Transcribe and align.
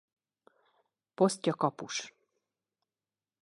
Posztja 1.13 1.53
kapus. 1.53 2.01